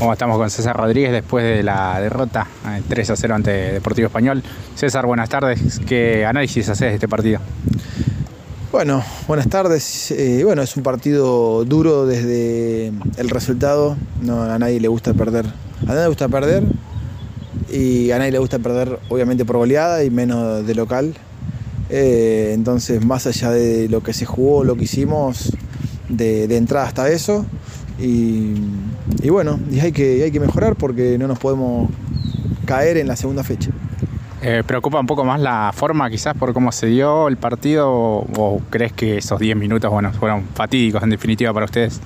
Como 0.00 0.14
estamos 0.14 0.38
con 0.38 0.48
César 0.48 0.74
Rodríguez 0.74 1.12
después 1.12 1.44
de 1.44 1.62
la 1.62 2.00
derrota 2.00 2.46
3 2.88 3.10
a 3.10 3.16
0 3.16 3.34
ante 3.34 3.50
Deportivo 3.50 4.06
Español. 4.06 4.42
César, 4.74 5.04
buenas 5.04 5.28
tardes. 5.28 5.78
¿Qué 5.86 6.24
análisis 6.24 6.70
haces 6.70 6.88
de 6.88 6.94
este 6.94 7.06
partido? 7.06 7.38
Bueno, 8.72 9.04
buenas 9.28 9.50
tardes. 9.50 10.10
Eh, 10.12 10.40
bueno, 10.42 10.62
es 10.62 10.74
un 10.78 10.82
partido 10.82 11.66
duro 11.66 12.06
desde 12.06 12.94
el 13.18 13.28
resultado. 13.28 13.98
No, 14.22 14.42
a 14.42 14.58
nadie 14.58 14.80
le 14.80 14.88
gusta 14.88 15.12
perder. 15.12 15.44
A 15.82 15.88
nadie 15.88 16.00
le 16.00 16.08
gusta 16.08 16.28
perder 16.30 16.64
y 17.70 18.10
a 18.10 18.18
nadie 18.18 18.32
le 18.32 18.38
gusta 18.38 18.58
perder, 18.58 18.98
obviamente, 19.10 19.44
por 19.44 19.58
goleada 19.58 20.02
y 20.02 20.08
menos 20.08 20.66
de 20.66 20.74
local. 20.74 21.12
Eh, 21.90 22.52
entonces, 22.54 23.04
más 23.04 23.26
allá 23.26 23.50
de 23.50 23.86
lo 23.90 24.02
que 24.02 24.14
se 24.14 24.24
jugó, 24.24 24.64
lo 24.64 24.76
que 24.76 24.84
hicimos, 24.84 25.54
de 26.08 26.56
entrada 26.56 26.86
hasta 26.86 27.10
eso, 27.10 27.44
y, 28.00 29.28
bueno, 29.28 29.58
y 29.70 29.80
hay, 29.80 29.92
que, 29.92 30.24
hay 30.24 30.30
que 30.30 30.40
mejorar 30.40 30.76
porque 30.76 31.18
no 31.18 31.28
nos 31.28 31.38
podemos 31.38 31.90
caer 32.64 32.96
en 32.96 33.08
la 33.08 33.16
segunda 33.16 33.44
fecha. 33.44 33.70
Eh, 34.42 34.62
¿Preocupa 34.66 34.98
un 34.98 35.06
poco 35.06 35.24
más 35.24 35.38
la 35.38 35.70
forma 35.74 36.08
quizás 36.08 36.34
por 36.34 36.54
cómo 36.54 36.72
se 36.72 36.86
dio 36.86 37.28
el 37.28 37.36
partido 37.36 37.90
o, 37.90 38.62
crees 38.70 38.92
que 38.92 39.18
esos 39.18 39.38
10 39.38 39.56
minutos 39.56 39.90
bueno, 39.90 40.12
fueron 40.14 40.44
fatídicos 40.54 41.02
en 41.02 41.10
definitiva 41.10 41.52
para 41.52 41.66
ustedes? 41.66 42.00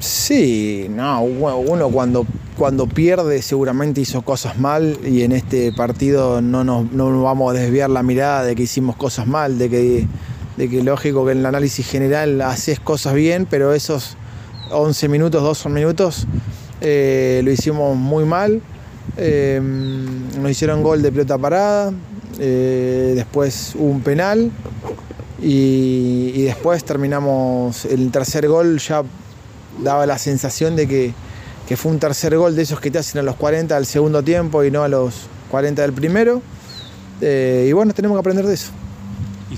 Sí, 0.00 0.86
no, 0.90 1.22
uno 1.22 1.88
cuando, 1.90 2.26
cuando 2.56 2.86
pierde 2.88 3.42
seguramente 3.42 4.00
hizo 4.00 4.22
cosas 4.22 4.58
mal 4.58 4.98
y 5.04 5.22
en 5.22 5.32
este 5.32 5.72
partido 5.72 6.40
no 6.40 6.64
nos, 6.64 6.90
no 6.92 7.22
vamos 7.22 7.54
a 7.54 7.58
desviar 7.58 7.90
la 7.90 8.02
mirada 8.02 8.44
de 8.44 8.56
que 8.56 8.64
hicimos 8.64 8.96
cosas 8.96 9.28
mal, 9.28 9.58
de 9.58 9.70
que, 9.70 10.06
de 10.56 10.68
que 10.68 10.82
lógico 10.82 11.24
que 11.24 11.32
en 11.32 11.38
el 11.38 11.46
análisis 11.46 11.86
general 11.88 12.40
haces 12.42 12.80
cosas 12.80 13.14
bien, 13.14 13.46
pero 13.48 13.74
esos 13.74 14.16
11 14.70 15.08
minutos, 15.08 15.42
12 15.42 15.68
minutos, 15.68 16.26
eh, 16.80 17.40
lo 17.44 17.50
hicimos 17.50 17.96
muy 17.96 18.24
mal. 18.24 18.60
Eh, 19.16 19.60
nos 19.60 20.50
hicieron 20.50 20.82
gol 20.82 21.02
de 21.02 21.10
pelota 21.10 21.38
parada, 21.38 21.92
eh, 22.38 23.12
después 23.16 23.74
un 23.76 24.00
penal 24.00 24.50
y, 25.42 26.42
después 26.42 26.84
terminamos 26.84 27.84
el 27.84 28.10
tercer 28.10 28.46
gol, 28.48 28.78
ya 28.78 29.02
daba 29.82 30.06
la 30.06 30.18
sensación 30.18 30.76
de 30.76 30.86
que, 30.86 31.14
que, 31.66 31.76
fue 31.76 31.90
un 31.90 31.98
tercer 31.98 32.36
gol 32.36 32.54
de 32.54 32.62
esos 32.62 32.80
que 32.80 32.90
te 32.90 32.98
hacen 32.98 33.20
a 33.20 33.22
los 33.22 33.36
40 33.36 33.74
del 33.74 33.86
segundo 33.86 34.22
tiempo 34.22 34.62
y 34.62 34.70
no 34.70 34.82
a 34.82 34.88
los 34.88 35.26
40 35.50 35.82
del 35.82 35.92
primero. 35.92 36.42
y 37.20 37.72
bueno, 37.72 37.92
tenemos 37.94 38.16
que 38.16 38.20
aprender 38.20 38.46
de 38.46 38.54
eso. 38.54 38.72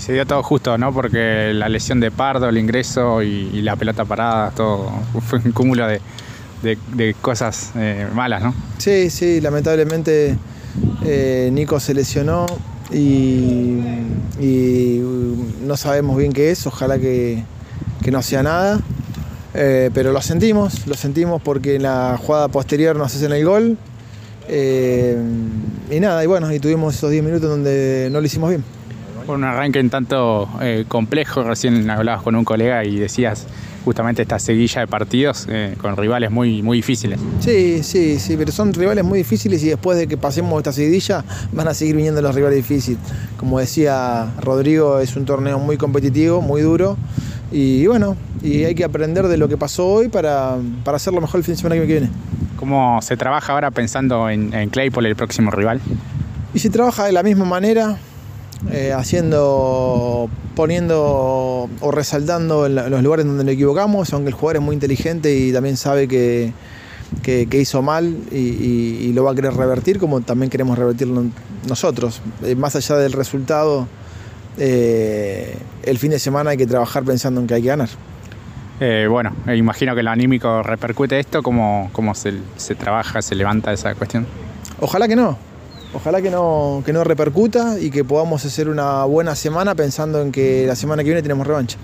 Se 0.01 0.13
dio 0.13 0.25
todo 0.25 0.41
justo, 0.41 0.79
¿no? 0.79 0.91
Porque 0.91 1.51
la 1.53 1.69
lesión 1.69 1.99
de 1.99 2.09
Pardo, 2.09 2.49
el 2.49 2.57
ingreso 2.57 3.21
y, 3.21 3.61
la 3.61 3.75
pelota 3.75 4.03
parada, 4.03 4.49
todo 4.49 4.91
fue 5.27 5.37
un 5.45 5.51
cúmulo 5.51 5.85
de, 5.85 6.01
cosas 7.21 7.71
eh, 7.75 8.07
malas, 8.11 8.41
¿no? 8.41 8.55
Sí, 8.79 9.11
sí, 9.11 9.39
lamentablemente 9.41 10.35
eh, 11.05 11.49
Nico 11.53 11.79
se 11.79 11.93
lesionó 11.93 12.47
y, 12.91 13.79
no 15.67 15.77
sabemos 15.77 16.17
bien 16.17 16.33
qué 16.33 16.49
es, 16.49 16.65
ojalá 16.65 16.97
que, 16.97 17.43
no 18.11 18.23
sea 18.23 18.41
nada. 18.41 18.79
Eh, 19.53 19.91
pero 19.93 20.11
lo 20.11 20.21
sentimos, 20.21 20.87
lo 20.87 20.95
sentimos 20.95 21.43
porque 21.43 21.75
en 21.75 21.83
la 21.83 22.17
jugada 22.19 22.47
posterior 22.47 22.95
nos 22.95 23.15
hacen 23.15 23.33
el 23.33 23.45
gol. 23.45 23.77
y 24.49 25.99
nada, 25.99 26.23
y 26.23 26.27
bueno, 26.27 26.51
y 26.51 26.59
tuvimos 26.59 26.95
esos 26.95 27.11
10 27.11 27.23
minutos 27.23 27.47
donde 27.47 28.09
no 28.11 28.19
lo 28.19 28.25
hicimos 28.25 28.49
bien 28.49 28.80
un 29.27 29.43
arranque 29.43 29.79
en 29.79 29.89
tanto 29.89 30.49
eh, 30.61 30.85
complejo, 30.87 31.43
recién 31.43 31.89
hablabas 31.89 32.23
con 32.23 32.35
un 32.35 32.43
colega 32.43 32.83
y 32.83 32.97
decías 32.97 33.47
justamente 33.83 34.21
esta 34.21 34.37
seguilla 34.37 34.81
de 34.81 34.87
partidos 34.87 35.47
eh, 35.49 35.75
con 35.81 35.97
rivales 35.97 36.29
muy, 36.31 36.61
muy 36.61 36.77
difíciles. 36.77 37.19
Sí, 37.39 37.81
sí, 37.83 38.19
sí, 38.19 38.35
pero 38.37 38.51
son 38.51 38.73
rivales 38.73 39.03
muy 39.03 39.19
difíciles 39.19 39.63
y 39.63 39.69
después 39.69 39.97
de 39.97 40.07
que 40.07 40.17
pasemos 40.17 40.57
esta 40.57 40.71
seguidilla 40.71 41.23
van 41.51 41.67
a 41.67 41.73
seguir 41.73 41.95
viniendo 41.95 42.21
los 42.21 42.35
rivales 42.35 42.57
difíciles. 42.57 42.99
Como 43.37 43.59
decía 43.59 44.31
Rodrigo, 44.39 44.99
es 44.99 45.15
un 45.15 45.25
torneo 45.25 45.59
muy 45.59 45.77
competitivo, 45.77 46.41
muy 46.41 46.61
duro 46.61 46.97
y 47.51 47.85
bueno, 47.87 48.15
y 48.41 48.63
hay 48.63 48.75
que 48.75 48.83
aprender 48.83 49.27
de 49.27 49.37
lo 49.37 49.47
que 49.47 49.57
pasó 49.57 49.87
hoy 49.87 50.07
para, 50.07 50.57
para 50.83 50.97
hacerlo 50.97 51.19
mejor 51.19 51.39
el 51.39 51.43
fin 51.43 51.55
de 51.55 51.57
semana 51.61 51.75
que 51.81 51.85
viene. 51.85 52.09
¿Cómo 52.57 53.01
se 53.01 53.17
trabaja 53.17 53.53
ahora 53.53 53.71
pensando 53.71 54.29
en, 54.29 54.53
en 54.53 54.69
Claypole, 54.69 55.09
el 55.09 55.15
próximo 55.15 55.49
rival? 55.49 55.81
Y 56.53 56.59
se 56.59 56.69
trabaja 56.69 57.05
de 57.05 57.11
la 57.11 57.23
misma 57.23 57.45
manera, 57.45 57.97
eh, 58.69 58.93
haciendo, 58.93 60.29
poniendo 60.55 61.67
o 61.79 61.91
resaltando 61.91 62.67
en, 62.67 62.75
los 62.75 63.01
lugares 63.01 63.25
donde 63.25 63.43
nos 63.43 63.53
equivocamos, 63.53 64.13
aunque 64.13 64.29
el 64.29 64.35
jugador 64.35 64.57
es 64.57 64.61
muy 64.61 64.75
inteligente 64.75 65.35
y 65.35 65.51
también 65.51 65.77
sabe 65.77 66.07
que, 66.07 66.53
hizo 67.51 67.81
mal 67.81 68.15
y, 68.31 69.11
lo 69.13 69.23
va 69.23 69.31
a 69.31 69.35
querer 69.35 69.53
revertir, 69.53 69.97
como 69.97 70.21
también 70.21 70.51
queremos 70.51 70.77
revertirlo 70.77 71.25
nosotros. 71.67 72.21
Eh, 72.43 72.55
más 72.55 72.75
allá 72.75 72.97
del 72.97 73.13
resultado, 73.13 73.87
eh, 74.57 75.57
el 75.83 75.97
fin 75.97 76.11
de 76.11 76.19
semana 76.19 76.51
hay 76.51 76.57
que 76.57 76.67
trabajar 76.67 77.03
pensando 77.03 77.41
en 77.41 77.47
que 77.47 77.55
hay 77.55 77.61
que 77.63 77.69
ganar. 77.69 77.89
bueno, 79.09 79.33
imagino 79.47 79.95
que 79.95 80.03
lo 80.03 80.11
anímico 80.11 80.61
repercute 80.61 81.19
esto, 81.19 81.41
¿cómo, 81.41 81.89
cómo 81.93 82.13
se, 82.13 82.33
se 82.57 82.75
trabaja, 82.75 83.23
se 83.23 83.33
levanta 83.33 83.73
esa 83.73 83.95
cuestión? 83.95 84.27
Ojalá 84.79 85.07
que 85.07 85.15
no, 85.15 85.37
Ojalá 85.93 86.21
que 86.21 86.29
no, 86.29 86.83
que 86.85 86.93
no 86.93 87.03
repercuta 87.03 87.79
y 87.79 87.91
que 87.91 88.03
podamos 88.03 88.45
hacer 88.45 88.69
una 88.69 89.03
buena 89.05 89.35
semana 89.35 89.75
pensando 89.75 90.21
en 90.21 90.31
que 90.31 90.65
la 90.65 90.75
semana 90.75 91.03
que 91.03 91.09
viene 91.09 91.21
tenemos 91.21 91.45
revancha. 91.45 91.77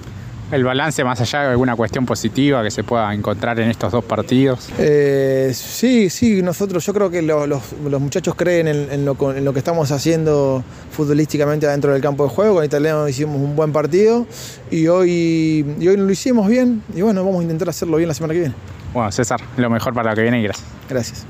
¿El 0.50 0.64
balance 0.64 1.04
más 1.04 1.20
allá 1.20 1.42
de 1.42 1.48
alguna 1.50 1.76
cuestión 1.76 2.06
positiva 2.06 2.64
que 2.64 2.72
se 2.72 2.82
pueda 2.86 3.14
encontrar 3.14 3.60
en 3.60 3.70
estos 3.70 3.92
dos 3.92 4.06
partidos? 4.06 4.70
Eh, 4.78 5.52
sí, 5.54 6.10
sí, 6.10 6.42
nosotros, 6.42 6.86
yo 6.86 6.94
creo 6.94 7.10
que 7.10 7.22
los, 7.22 7.62
muchachos 8.00 8.34
creen 8.36 8.70
en, 8.70 9.04
lo, 9.04 9.18
que 9.18 9.60
estamos 9.60 9.92
haciendo 9.92 10.64
futbolísticamente 10.92 11.68
adentro 11.68 11.92
del 11.92 12.02
campo 12.02 12.24
de 12.24 12.30
juego. 12.30 12.56
Con 12.56 12.64
Italiano 12.64 13.10
hicimos 13.10 13.42
un 13.42 13.58
buen 13.58 13.74
partido 13.74 14.26
y 14.72 14.88
hoy, 14.88 15.66
y 15.80 15.88
hoy 15.90 15.98
lo 15.98 16.10
hicimos 16.10 16.48
bien 16.48 16.82
y 16.96 17.02
bueno, 17.02 17.26
vamos 17.26 17.42
a 17.42 17.44
intentar 17.44 17.68
hacerlo 17.68 17.98
bien 17.98 18.08
la 18.08 18.14
semana 18.14 18.34
que 18.34 18.40
viene. 18.40 18.56
Bueno, 18.94 19.12
César, 19.12 19.42
lo 19.58 19.70
mejor 19.70 19.94
para 19.94 20.12
lo 20.12 20.16
que 20.16 20.22
viene 20.22 20.40
y 20.40 20.44
gracias. 20.44 20.68
Gracias. 20.88 21.26